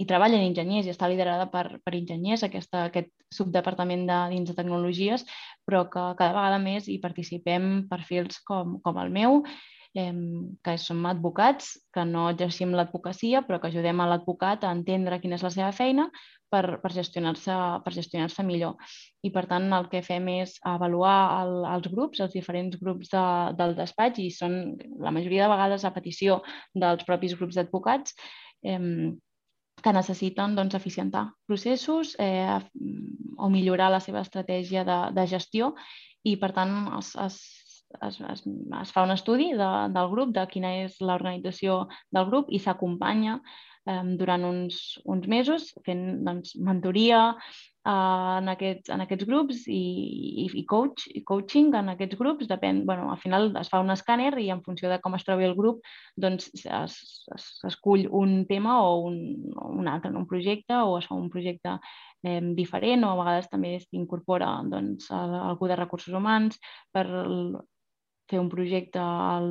[0.02, 4.58] i treballen enginyers i està liderada per, per enginyers, aquesta, aquest subdepartament de, dins de
[4.58, 5.26] tecnologies,
[5.68, 9.44] però que cada vegada més hi participem perfils com, com el meu,
[9.94, 10.14] eh,
[10.66, 15.38] que som advocats, que no exercim l'advocacia, però que ajudem a l'advocat a entendre quina
[15.38, 16.08] és la seva feina
[16.54, 18.78] per, per gestionar-se per gestionar millor.
[19.22, 23.26] I, per tant, el que fem és avaluar el, els grups, els diferents grups de,
[23.60, 26.42] del despatx, i són la majoria de vegades a petició
[26.74, 28.18] dels propis grups d'advocats,
[28.66, 29.14] eh,
[29.82, 32.60] que necessiten doncs, eficientar processos eh,
[33.38, 35.74] o millorar la seva estratègia de, de gestió.
[36.24, 37.38] I, per tant, es, es,
[38.08, 38.46] es, es,
[38.82, 41.84] es fa un estudi de, del grup, de quina és l'organització
[42.16, 47.26] del grup i s'acompanya eh, durant uns, uns mesos fent doncs, mentoria,
[47.86, 49.82] uh, en, aquests, en aquests grups i,
[50.44, 52.48] i, i, coach, i coaching en aquests grups.
[52.50, 55.48] Depèn, bueno, al final es fa un escàner i en funció de com es trobi
[55.48, 55.84] el grup
[56.20, 56.98] doncs es,
[57.36, 59.20] es, escull un tema o un,
[59.68, 61.78] un altre, un projecte o es fa un projecte
[62.24, 66.60] eh, diferent o a vegades també s'incorpora doncs, algú de recursos humans
[66.92, 67.08] per
[68.30, 69.50] fer un projecte al,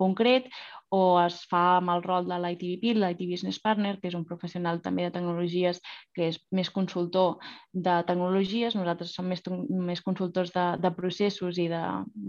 [0.00, 0.48] concret
[0.94, 4.80] o es fa amb el rol de l'ITBP, l'IT Business Partner, que és un professional
[4.84, 5.82] també de tecnologies
[6.16, 7.36] que és més consultor
[7.72, 8.76] de tecnologies.
[8.78, 9.42] Nosaltres som més,
[9.90, 11.82] més consultors de, de processos i de,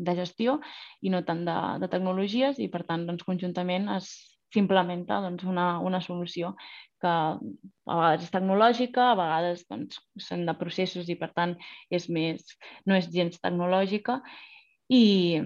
[0.10, 0.58] de gestió
[1.01, 4.12] i no tant de, de tecnologies i, per tant, doncs, conjuntament es
[4.53, 6.55] s'implementa doncs, una, una solució
[6.99, 11.55] que a vegades és tecnològica, a vegades doncs, són de processos i, per tant,
[11.93, 12.58] és més,
[12.89, 14.19] no és gens tecnològica
[14.91, 15.39] i,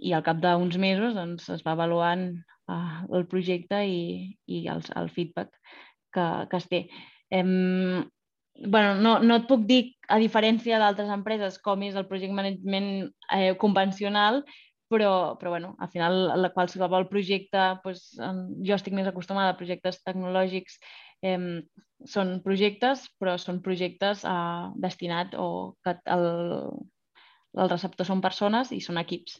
[0.00, 2.30] i al cap d'uns mesos doncs, es va avaluant
[2.70, 4.00] uh, el projecte i,
[4.48, 5.52] i el, el feedback
[6.14, 6.80] que, que es té.
[7.30, 8.02] Em,
[8.66, 12.90] bueno, no, no et puc dir, a diferència d'altres empreses, com és el project management
[13.36, 14.42] eh, convencional,
[14.90, 18.08] però, però bueno, al final la qualsevol projecte, doncs,
[18.66, 20.80] jo estic més acostumada a projectes tecnològics,
[21.22, 21.62] eh,
[22.10, 26.26] són projectes, però són projectes eh, destinats o que el,
[27.60, 29.38] el receptor són persones i són equips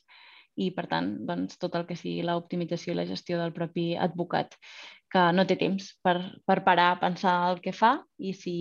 [0.56, 4.56] i, per tant, doncs, tot el que sigui l'optimització i la gestió del propi advocat,
[5.10, 8.56] que no té temps per, per parar a pensar el que fa i si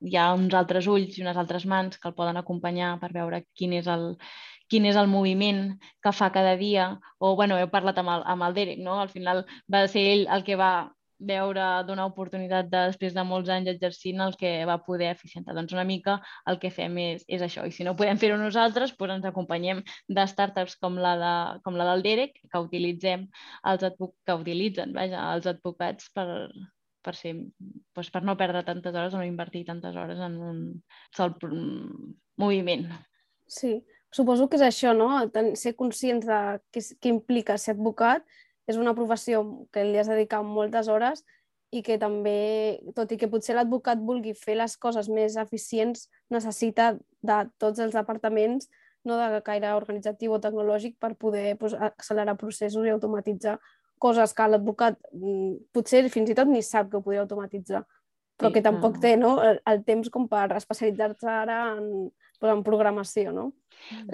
[0.00, 3.42] hi ha uns altres ulls i unes altres mans que el poden acompanyar per veure
[3.58, 4.12] quin és el,
[4.70, 5.62] quin és el moviment
[6.04, 9.00] que fa cada dia, o bueno, he parlat amb el, amb el Derek, no?
[9.02, 10.72] al final va ser ell el que va
[11.18, 15.54] veure donar oportunitat de, després de molts anys exercint el que va poder eficientar.
[15.56, 16.18] Doncs una mica
[16.50, 17.66] el que fem és, és això.
[17.66, 21.34] I si no podem fer-ho nosaltres, doncs ens acompanyem de startups com la, de,
[21.66, 23.28] com la del Derek, que utilitzem
[23.72, 26.28] els que utilitzen vaja, els advocats per,
[27.02, 27.34] per, ser,
[27.96, 30.64] doncs per no perdre tantes hores o no invertir tantes hores en un
[31.16, 31.34] sol
[32.38, 32.88] moviment.
[33.48, 33.78] Sí,
[34.14, 35.10] suposo que és això, no?
[35.58, 38.26] Ser conscients de què, què implica ser advocat
[38.68, 41.24] és una professió que li has dedicat moltes hores
[41.72, 46.94] i que també, tot i que potser l'advocat vulgui fer les coses més eficients, necessita
[47.24, 48.70] de tots els departaments,
[49.08, 53.58] no de caire organitzatiu o tecnològic, per poder pues, accelerar processos i automatitzar
[53.98, 57.82] coses que l'advocat mm, potser fins i tot ni sap que ho podria automatitzar,
[58.38, 62.52] però sí, que tampoc té no, el, el temps com per especialitzar-se ara en, pues,
[62.52, 63.34] en programació.
[63.34, 63.50] No?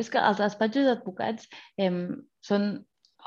[0.00, 1.92] És que els despatxos d'advocats eh,
[2.44, 2.70] són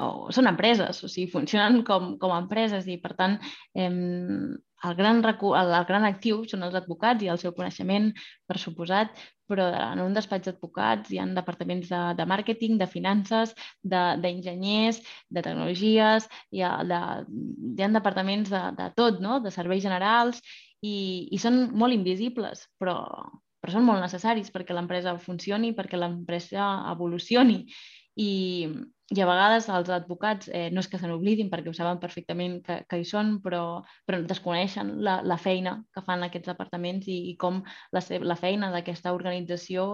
[0.03, 3.37] o són empreses, o sigui, funcionen com, com a empreses i, per tant,
[3.73, 8.11] eh, el, gran el, el gran actiu són els advocats i el seu coneixement,
[8.45, 9.15] per suposat,
[9.49, 15.35] però en un despatx d'advocats hi ha departaments de, de màrqueting, de finances, d'enginyers, de,
[15.37, 17.01] de tecnologies, hi ha, de,
[17.77, 19.39] hi ha departaments de, de tot, no?
[19.43, 20.41] de serveis generals,
[20.85, 22.97] i, i són molt invisibles, però,
[23.63, 27.63] però són molt necessaris perquè l'empresa funcioni, perquè l'empresa evolucioni.
[28.17, 28.67] I,
[29.13, 32.57] i a vegades els advocats eh, no és que se n'oblidin perquè ho saben perfectament
[32.65, 37.19] que, que hi són, però, però desconeixen la, la feina que fan aquests departaments i,
[37.31, 37.61] i com
[37.95, 39.87] la, la feina d'aquesta organització,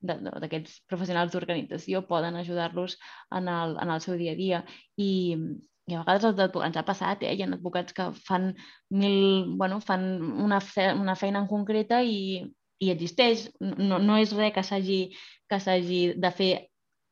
[0.00, 2.94] d'aquests professionals d'organització poden ajudar-los
[3.34, 4.62] en, el, en el seu dia a dia.
[5.00, 5.10] I,
[5.90, 7.34] i a vegades els ens ha passat, eh?
[7.34, 8.52] hi ha advocats que fan,
[8.92, 10.06] mil, bueno, fan
[10.46, 12.44] una, fe, una feina en concreta i,
[12.78, 13.48] i existeix.
[13.60, 14.62] No, no és res que
[15.58, 16.52] s'hagi de fer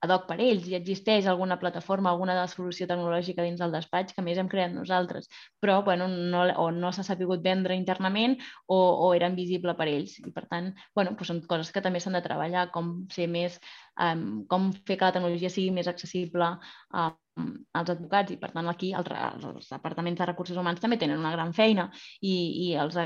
[0.04, 4.24] ad hoc per ells i existeix alguna plataforma, alguna solució tecnològica dins del despatx que
[4.24, 5.28] més hem creat nosaltres,
[5.62, 10.18] però bueno, no, o no s'ha sapigut vendre internament o, o era invisible per ells.
[10.22, 13.58] I per tant, bueno, doncs són coses que també s'han de treballar, com ser més,
[14.00, 17.08] um, com fer que la tecnologia sigui més accessible a,
[17.78, 19.10] als advocats i, per tant, aquí els,
[19.48, 21.88] els departaments de recursos humans també tenen una gran feina
[22.20, 22.96] i, i, els,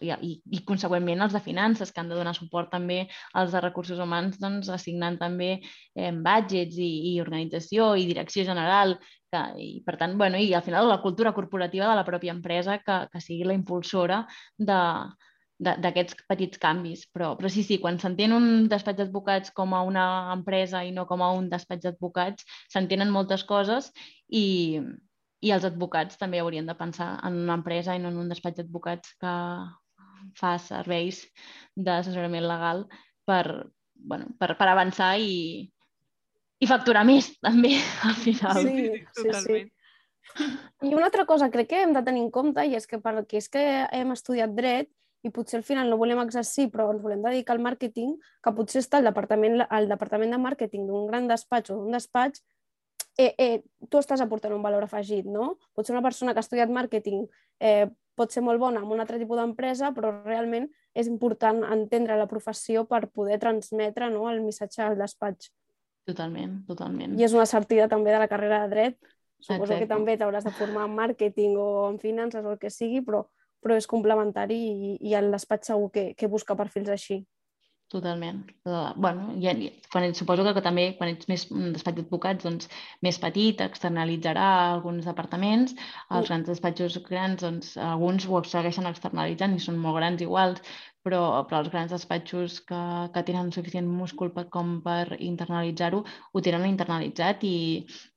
[0.00, 3.02] i, i, i consegüentment els de finances que han de donar suport també
[3.38, 8.98] als de recursos humans doncs, assignant també eh, budgets i, i organització i direcció general
[9.32, 12.78] que, i per tant, bueno, i al final la cultura corporativa de la pròpia empresa
[12.84, 14.22] que, que sigui la impulsora
[14.58, 14.80] de,
[15.62, 17.04] d'aquests petits canvis.
[17.14, 21.06] Però, però sí, sí, quan s'entén un despatx d'advocats com a una empresa i no
[21.10, 23.90] com a un despatx d'advocats, s'entenen moltes coses
[24.28, 24.80] i,
[25.42, 28.60] i els advocats també haurien de pensar en una empresa i no en un despatx
[28.60, 29.36] d'advocats que
[30.38, 31.24] fa serveis
[31.74, 32.84] d'assessorament legal
[33.26, 35.68] per, bueno, per, per avançar i,
[36.62, 37.74] i facturar més, també,
[38.08, 38.66] al final.
[38.66, 39.62] Sí, sí, sí.
[40.86, 43.24] I una altra cosa crec que hem de tenir en compte i és que per
[43.26, 44.88] és que hem estudiat dret
[45.22, 48.82] i potser al final no volem exercir però ens volem dedicar al màrqueting, que potser
[48.82, 52.42] està al departament, al departament de màrqueting d'un gran despatx o d'un despatx,
[53.18, 55.56] eh, eh, tu estàs aportant un valor afegit, no?
[55.76, 57.26] Potser una persona que ha estudiat màrqueting
[57.60, 57.86] eh,
[58.18, 62.28] pot ser molt bona en un altre tipus d'empresa, però realment és important entendre la
[62.28, 65.52] professió per poder transmetre no, el missatge al despatx.
[66.08, 67.14] Totalment, totalment.
[67.18, 68.98] I és una sortida també de la carrera de dret.
[69.42, 69.84] Suposo Exacte.
[69.84, 73.24] que també t'hauràs de formar en màrqueting o en finances o el que sigui, però
[73.62, 77.22] però és complementari i, i el despatx segur que, que busca perfils així.
[77.92, 78.38] Totalment.
[78.64, 79.52] Uh, bueno, ja,
[79.92, 82.70] quan, suposo que, que també quan ets més un despatx d'advocats, doncs,
[83.04, 85.74] més petit, externalitzarà alguns departaments.
[86.08, 90.64] Els grans despatxos grans, doncs, alguns ho segueixen externalitzant i són molt grans iguals,
[91.06, 92.80] però, però els grans despatxos que,
[93.14, 97.56] que tenen suficient múscul per, com per internalitzar-ho, ho tenen internalitzat i,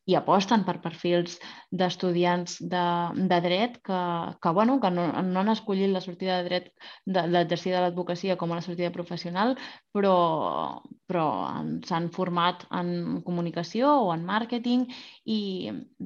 [0.06, 1.40] i aposten per perfils
[1.72, 2.86] d'estudiants de,
[3.32, 4.02] de dret que,
[4.42, 6.72] que, bueno, que no, no han escollit la sortida de dret
[7.06, 9.56] de, l'exercici de l'advocacia com a la sortida professional,
[9.96, 10.16] però,
[11.08, 11.26] però
[11.88, 14.86] s'han format en comunicació o en màrqueting
[15.36, 15.40] i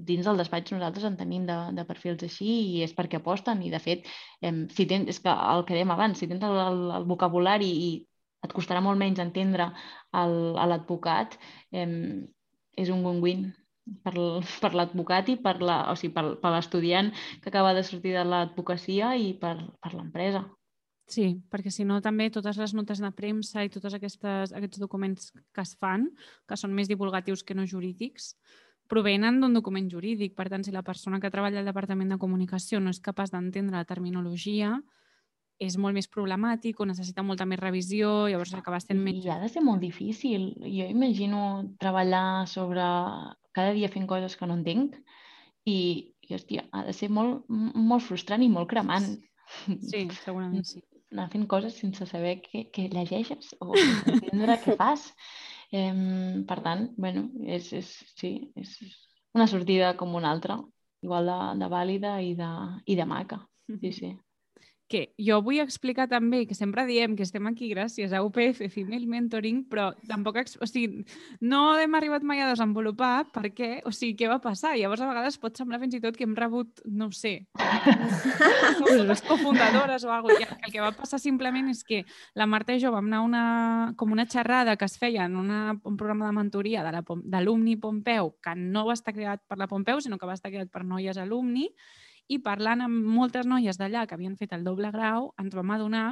[0.10, 3.72] dins del despatx nosaltres en tenim de, de perfils així i és perquè aposten i
[3.74, 4.06] de fet
[4.42, 7.72] eh, si tens, és que el que dèiem abans, si tens el, el, el vocabulari
[7.88, 7.90] i
[8.46, 9.72] et costarà molt menys entendre
[10.14, 11.36] l'advocat,
[11.76, 11.88] eh,
[12.80, 13.50] és un win-win
[14.06, 14.14] per,
[14.62, 18.26] per l'advocat i per la, o sigui, per, per l'estudiant que acaba de sortir de
[18.28, 20.46] l'advocacia i per, per l'empresa.
[21.10, 25.32] Sí, perquè si no també totes les notes de premsa i tots aquestes, aquests documents
[25.56, 26.06] que es fan,
[26.46, 28.36] que són més divulgatius que no jurídics,
[28.90, 30.36] provenen d'un document jurídic.
[30.38, 33.78] Per tant, si la persona que treballa al Departament de Comunicació no és capaç d'entendre
[33.78, 34.76] la terminologia,
[35.60, 39.26] és molt més problemàtic o necessita molta més revisió, llavors acaba sent menys...
[39.26, 40.54] I ha de ser molt difícil.
[40.62, 41.42] Jo imagino
[41.82, 42.86] treballar sobre
[43.58, 44.96] cada dia fent coses que no entenc
[45.68, 45.80] i,
[46.22, 49.10] i hòstia, ha de ser molt, molt frustrant i molt cremant.
[49.90, 50.84] Sí, segurament sí.
[51.14, 53.74] Anar fent coses sense saber què, què llegeixes o
[54.14, 55.10] entendre què fas.
[55.74, 55.94] Eh,
[56.50, 58.78] per tant, bueno, és, és, sí, és
[59.38, 60.58] una sortida com una altra,
[61.06, 62.50] igual de, de vàlida i de,
[62.86, 63.44] i de maca.
[63.70, 64.16] Sí, sí
[64.90, 69.06] que jo vull explicar també que sempre diem que estem aquí gràcies a UPF Female
[69.08, 71.06] Mentoring, però tampoc, o sigui,
[71.46, 74.74] no hem arribat mai a desenvolupar per què, o sigui, què va passar.
[74.80, 77.36] Llavors, a vegades pot semblar fins i tot que hem rebut, no ho sé,
[79.12, 80.60] les cofundadores o alguna cosa.
[80.66, 83.46] El que va passar simplement és que la Marta i jo vam anar a una,
[83.96, 86.98] com una xerrada que es feia en una, un programa de mentoria de
[87.30, 90.74] l'alumni Pompeu, que no va estar creat per la Pompeu, sinó que va estar creat
[90.74, 91.70] per noies alumni,
[92.30, 96.04] i parlant amb moltes noies d'allà que havien fet el doble grau, ens vam adonar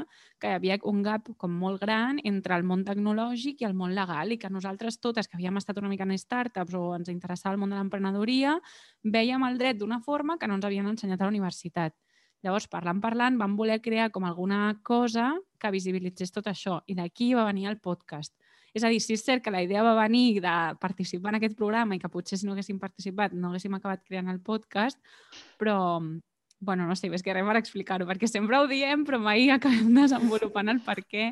[0.41, 3.93] que hi havia un gap com molt gran entre el món tecnològic i el món
[3.95, 7.53] legal i que nosaltres totes, que havíem estat una mica en startups o ens interessava
[7.53, 8.57] el món de l'emprenedoria,
[9.03, 11.93] veiem el dret d'una forma que no ens havien ensenyat a la universitat.
[12.41, 17.33] Llavors, parlant, parlant, vam voler crear com alguna cosa que visibilitzés tot això i d'aquí
[17.37, 18.33] va venir el podcast.
[18.75, 21.55] És a dir, si és cert que la idea va venir de participar en aquest
[21.57, 24.99] programa i que potser si no haguéssim participat no haguéssim acabat creant el podcast,
[25.61, 25.77] però,
[26.59, 29.93] bueno, no sé, ves que res per explicar-ho, perquè sempre ho diem, però mai acabem
[30.01, 31.31] desenvolupant el per què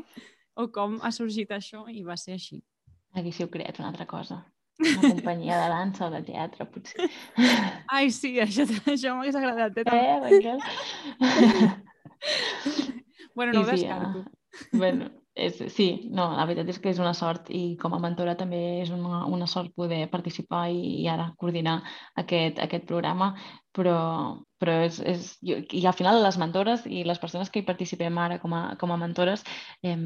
[0.56, 2.62] o com ha sorgit això i va ser així.
[3.16, 4.44] Haguéssiu creat una altra cosa.
[4.84, 7.06] Una companyia de dansa o de teatre, potser.
[7.88, 9.78] Ai, sí, això, això m'hagués agradat.
[9.80, 10.60] Eh, eh Raquel?
[13.36, 14.26] bueno, no ho descarto.
[14.26, 18.00] Uh, bueno, és, sí, no, la veritat és que és una sort i com a
[18.00, 21.82] mentora també és una, una sort poder participar i, i ara coordinar
[22.24, 23.34] aquest, aquest programa,
[23.76, 23.98] però,
[24.62, 28.18] però és, és, jo, i al final les mentores i les persones que hi participem
[28.18, 29.44] ara com a, com a mentores
[29.84, 29.98] eh,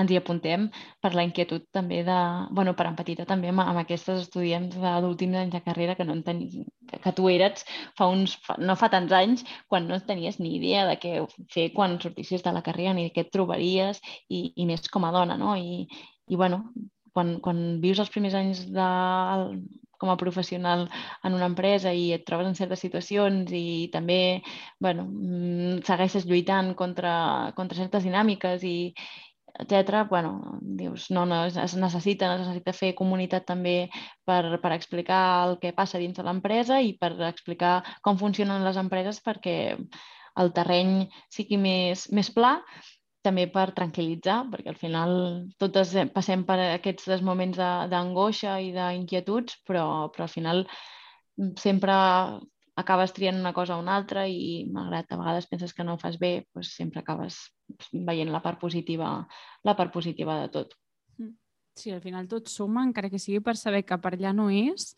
[0.00, 0.66] ens hi apuntem
[1.02, 2.16] per la inquietud també de,
[2.56, 6.24] bueno, per empatia també amb, amb aquestes estudiants d'últim any de carrera que no en
[6.26, 7.66] teni, que, tu eres
[7.98, 11.14] fa uns, no fa tants anys, quan no tenies ni idea de què
[11.54, 15.14] fer quan sortissis de la carrera ni què et trobaries i, i més com a
[15.14, 15.54] dona, no?
[15.56, 15.86] I,
[16.28, 16.64] i bueno,
[17.14, 18.90] quan, quan vius els primers anys de,
[20.04, 20.88] com a professional
[21.24, 24.42] en una empresa i et trobes en certes situacions i també
[24.82, 27.14] bueno, mm, segueixes lluitant contra,
[27.56, 28.92] contra certes dinàmiques i,
[29.58, 30.04] etc.
[30.08, 33.90] bueno, dius, no, no, es necessita, es necessita fer comunitat també
[34.26, 38.80] per, per explicar el que passa dins de l'empresa i per explicar com funcionen les
[38.80, 39.56] empreses perquè
[40.42, 42.56] el terreny sigui més, més pla,
[43.24, 45.14] també per tranquil·litzar, perquè al final
[45.62, 47.60] totes passem per aquests moments
[47.92, 50.66] d'angoixa i d'inquietuds, però, però al final
[51.58, 51.94] sempre
[52.80, 56.00] acabes triant una cosa o una altra i malgrat a vegades penses que no ho
[56.00, 57.38] fas bé, doncs sempre acabes
[57.92, 59.12] veient la part positiva,
[59.64, 60.74] la part positiva de tot.
[61.18, 61.36] Mm.
[61.78, 64.92] Sí, al final tot suma, encara que sigui per saber que per allà no és,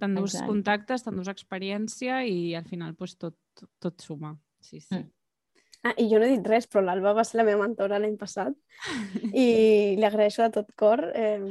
[0.00, 4.36] t'endús contactes, t'endús experiència i al final doncs, tot, tot, tot suma.
[4.60, 5.00] Sí, sí.
[5.00, 5.10] Mm.
[5.82, 8.14] Ah, I jo no he dit res, però l'Alba va ser la meva mentora l'any
[8.14, 8.54] passat
[9.34, 9.46] i
[9.98, 11.42] li agraeixo de tot cor eh,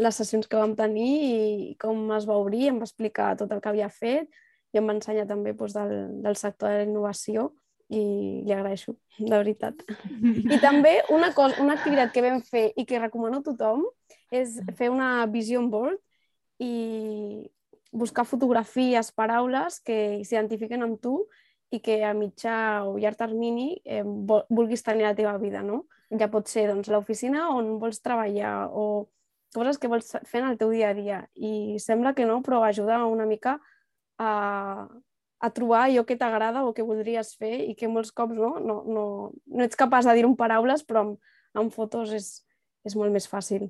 [0.00, 3.60] les sessions que vam tenir i com es va obrir, em va explicar tot el
[3.60, 4.30] que havia fet,
[4.76, 7.50] i em va ensenyar també doncs, del, del sector de la innovació
[7.88, 8.02] i
[8.44, 9.82] li agraeixo, de veritat.
[10.54, 13.84] I també una, cosa, una activitat que vam fer i que recomano a tothom
[14.34, 16.00] és fer una vision board
[16.62, 17.46] i
[17.96, 21.20] buscar fotografies, paraules que s'identifiquen amb tu
[21.72, 25.84] i que a mitjà o llarg termini eh, vulguis tenir la teva vida, no?
[26.10, 29.06] Ja pot ser doncs, l'oficina on vols treballar o
[29.54, 31.22] coses que vols fer en el teu dia a dia.
[31.34, 33.75] I sembla que no, però ajuda una mica a,
[34.18, 38.80] a trobar allò que t'agrada o que voldries fer i que molts cops no, no,
[38.88, 39.06] no,
[39.46, 42.30] no ets capaç de dir-ho en paraules, però amb, amb fotos és,
[42.88, 43.68] és molt més fàcil.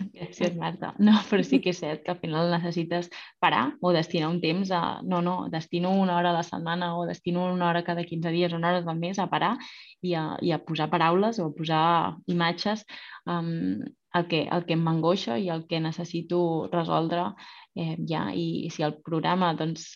[0.00, 0.94] Gràcies, Marta.
[0.98, 3.10] No, però sí que és cert que al final necessites
[3.42, 5.00] parar o destinar un temps a...
[5.04, 8.52] No, no, destino una hora a la setmana o destino una hora cada 15 dies,
[8.56, 9.56] una hora del mes a parar
[10.00, 11.84] i a, i a posar paraules o a posar
[12.32, 12.86] imatges
[13.26, 13.80] um,
[14.14, 17.30] el que, el que m'angoixa i el que necessito resoldre
[17.76, 19.92] eh, ja, i si el programa doncs,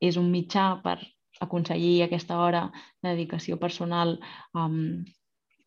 [0.00, 1.00] és un mitjà per
[1.42, 2.68] aconseguir aquesta hora
[3.02, 4.16] de dedicació personal
[4.54, 5.02] um,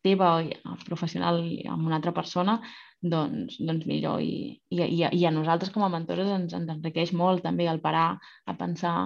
[0.02, 0.40] teva
[0.86, 2.58] professional amb una altra persona,
[3.02, 4.22] doncs, doncs millor.
[4.22, 7.82] I, i, i, I a nosaltres com a mentores ens, ens enriqueix molt també el
[7.84, 8.08] parar
[8.46, 8.96] a pensar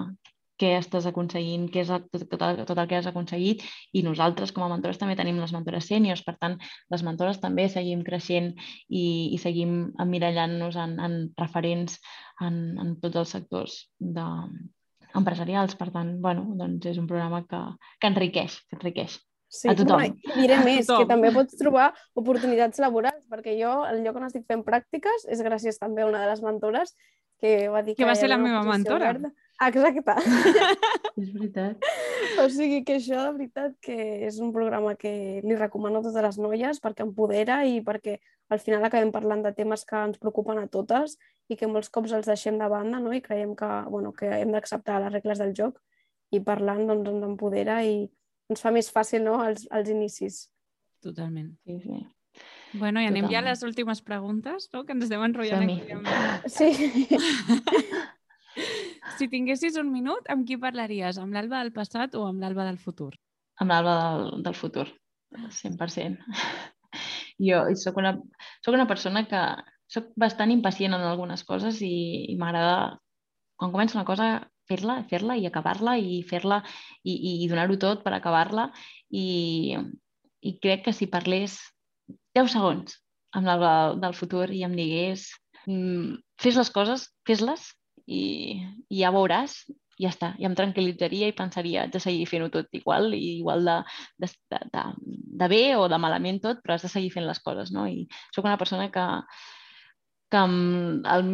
[0.57, 3.61] què estàs aconseguint, què és el, tot, tot, el, tot el que has aconseguit
[3.93, 6.55] i nosaltres com a mentores també tenim les mentores sèniors, per tant,
[6.93, 9.03] les mentores també seguim creixent i,
[9.35, 11.99] i seguim emmirallant-nos en, en referents
[12.41, 14.25] en, en tots els sectors de,
[15.17, 15.75] empresarials.
[15.77, 17.63] Per tant, bueno, doncs és un programa que,
[18.01, 19.17] que enriqueix, que enriqueix.
[19.47, 20.01] Sí, A tothom.
[20.03, 21.05] I diré més, tothom.
[21.05, 25.41] que també pots trobar oportunitats laborals, perquè jo, el lloc on estic fent pràctiques, és
[25.45, 26.93] gràcies també a una de les mentores
[27.39, 29.11] que va dir Que va hi ser la meva mentora.
[29.13, 29.31] oberta.
[29.67, 30.13] Exacte.
[31.17, 31.85] És veritat.
[32.41, 33.95] o sigui que això, de veritat, que
[34.27, 38.19] és un programa que li recomano a totes les noies perquè empodera i perquè
[38.53, 41.17] al final acabem parlant de temes que ens preocupen a totes
[41.49, 43.13] i que molts cops els deixem de banda no?
[43.13, 45.79] i creiem que, bueno, que hem d'acceptar les regles del joc
[46.31, 48.05] i parlant doncs, ens empodera i
[48.49, 49.37] ens fa més fàcil no?
[49.45, 50.45] els, els inicis.
[51.03, 51.51] Totalment.
[51.67, 52.01] Sí, sí.
[52.77, 53.51] Bueno, i anem ja a Totalment.
[53.51, 54.83] les últimes preguntes, no?
[54.85, 55.79] que ens estem enrotllant aquí.
[55.95, 56.07] Amb...
[56.57, 56.69] Sí.
[59.17, 61.17] Si tinguessis un minut, amb qui parlaries?
[61.21, 63.13] Amb l'Alba del passat o amb l'Alba del futur?
[63.57, 64.87] amb l'alba del, del futur,
[65.33, 66.17] 100%.
[67.37, 68.15] Jo soc una,
[68.65, 69.39] soc una persona que
[69.93, 71.91] soc bastant impacient en algunes coses i,
[72.31, 72.97] i m'agrada,
[73.59, 74.29] quan començo una cosa,
[74.69, 76.61] fer-la, fer-la i acabar-la i fer-la
[77.03, 78.69] i, i, i donar-ho tot per acabar-la
[79.09, 79.77] i,
[80.41, 81.59] i crec que si parlés
[82.37, 82.99] 10 segons
[83.35, 85.27] amb l'Alba del futur i em digués
[85.65, 87.67] mm, fes les coses, fes-les
[88.07, 88.23] i,
[88.89, 89.59] i ja veuràs
[89.97, 93.39] i ja està, i em tranquil·litzaria i pensaria haig de seguir fent-ho tot igual i
[93.39, 93.77] igual de,
[94.21, 94.83] de, de,
[95.41, 97.87] de bé o de malament tot, però has de seguir fent les coses, no?
[97.89, 98.05] I
[98.35, 99.05] sóc una persona que,
[100.31, 101.27] que el,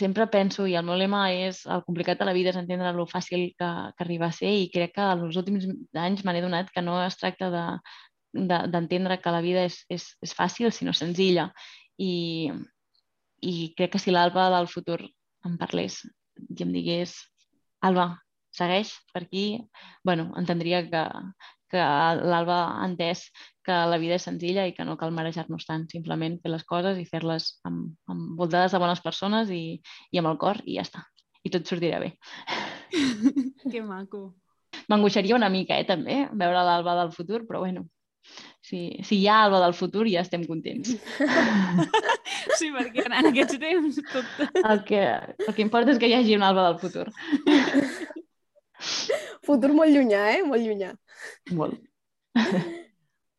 [0.00, 3.06] sempre penso, i el meu lema és el complicat de la vida és entendre lo
[3.06, 6.72] fàcil que, que arriba a ser i crec que els últims anys me n'he donat
[6.74, 7.64] que no es tracta de
[8.34, 11.52] de- d'entendre que la vida és, és, és fàcil, sinó senzilla.
[12.02, 12.50] I,
[13.46, 14.98] i crec que si l'Alba del futur
[15.46, 16.00] em parlés
[16.50, 17.14] i em digués
[17.84, 18.08] Alba,
[18.50, 19.60] segueix per aquí,
[20.02, 21.02] bueno, entendria que,
[21.74, 23.26] que l'Alba ha entès
[23.64, 27.00] que la vida és senzilla i que no cal marejar-nos tant, simplement fer les coses
[27.00, 29.80] i fer-les amb, amb voltades de bones persones i,
[30.12, 31.02] i amb el cor i ja està.
[31.44, 32.14] I tot sortirà bé.
[33.72, 34.34] Que maco.
[34.90, 37.86] M'angoixaria una mica, eh, també, veure l'Alba del futur, però bueno,
[38.60, 40.94] si, si hi ha Alba del futur ja estem contents.
[42.54, 44.26] Sí, perquè en aquests temps tot...
[44.60, 47.08] El que, el que importa és que hi hagi un Alba del futur.
[49.44, 50.42] Futur molt llunyà, eh?
[50.46, 50.92] Molt llunyà.
[51.58, 51.80] Molt.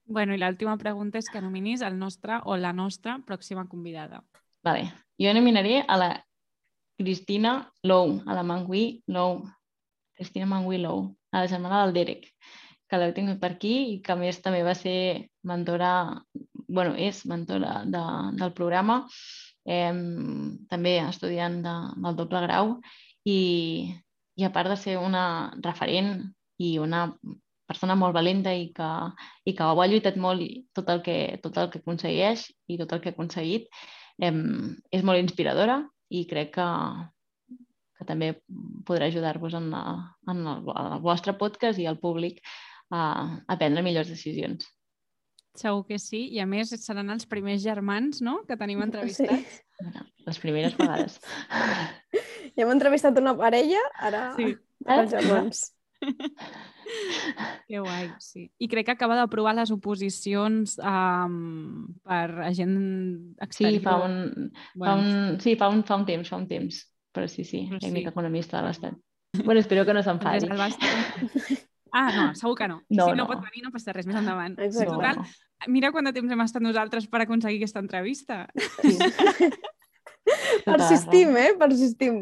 [0.06, 4.22] Bueno, i l'última pregunta és que nominis el nostre o la nostra pròxima convidada.
[4.64, 4.92] Vale.
[5.18, 6.10] Jo nominaré a la
[7.00, 9.42] Cristina Lou, a la Mangui Lou.
[10.16, 12.30] Cristina Mangui Lou, a la germana del Derek,
[12.88, 16.22] que l'heu tingut per aquí i que a més també va ser mentora,
[16.70, 18.04] bueno, és mentora de,
[18.40, 19.02] del programa,
[19.66, 19.92] eh,
[20.70, 21.76] també estudiant de,
[22.06, 22.76] del doble grau
[23.26, 23.40] i,
[24.38, 25.26] i a part de ser una
[25.66, 26.30] referent
[26.62, 27.10] i una
[27.68, 28.90] persona molt valenta i que,
[29.46, 32.78] i que ho ha lluitat molt i tot el que, tot el que aconsegueix i
[32.82, 33.68] tot el que ha aconseguit,
[34.22, 34.34] eh,
[34.92, 35.82] és molt inspiradora
[36.14, 36.70] i crec que,
[37.98, 38.36] que també
[38.86, 39.84] podrà ajudar-vos en, la,
[40.32, 42.42] en el, el vostre podcast i al públic
[42.94, 43.02] a,
[43.48, 44.68] a prendre millors decisions.
[45.56, 48.42] Segur que sí, i a més seran els primers germans no?
[48.48, 49.62] que tenim entrevistats.
[49.80, 51.20] Bueno, les primeres vegades.
[52.56, 54.54] Ja hem entrevistat una parella, ara Sí.
[54.88, 55.75] els germans.
[57.66, 58.46] Que guai, sí.
[58.62, 63.82] I crec que acaba d'aprovar les oposicions um, per a gent Sí, exterior.
[63.82, 66.84] fa un, fa un, sí, fa un, fa un temps, fa un temps.
[67.16, 67.88] Però sí, sí, Però sí.
[67.88, 69.00] tècnic economista de l'Estat.
[69.44, 70.46] Bueno, espero que no s'enfadi.
[71.96, 72.82] Ah, no, segur que no.
[72.90, 73.26] No, si no, no.
[73.30, 74.58] pot venir, no passa res, més endavant.
[74.60, 74.92] Exacte.
[74.92, 75.22] Total.
[75.72, 78.42] Mira quant de temps hem estat nosaltres per aconseguir aquesta entrevista.
[78.82, 78.98] Sí.
[80.66, 81.54] Persistim, eh?
[81.56, 82.20] Persistim.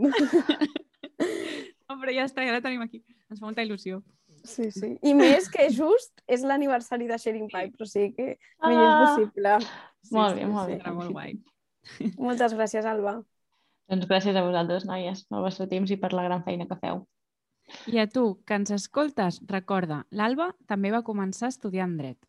[2.03, 2.99] Però ja està, ja la tenim aquí.
[3.31, 4.01] Ens fa molta il·lusió.
[4.43, 4.89] Sí, sí.
[5.07, 8.25] I més que just és l'aniversari de Sharing Pipe, o sigui que
[8.65, 8.89] millor Ah.
[8.91, 9.53] impossible.
[10.03, 10.79] Sí, Molt sí, bé, molt sí, bé.
[10.81, 11.37] Serà molt guai.
[12.27, 13.13] Moltes gràcies, Alba.
[13.91, 17.05] Doncs gràcies a vosaltres, noies, pel vostre temps i per la gran feina que feu.
[17.87, 22.19] I a tu, que ens escoltes, recorda, l'Alba també va començar estudiant dret.